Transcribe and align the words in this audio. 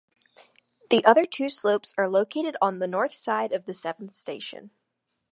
The 0.89 1.05
other 1.05 1.25
two 1.25 1.47
slopes 1.47 1.93
are 1.95 2.09
located 2.09 2.57
on 2.59 2.79
the 2.79 2.87
north 2.87 3.11
side 3.11 3.53
of 3.53 3.65
the 3.65 3.73
Seventh 3.75 4.13
station. 4.13 4.71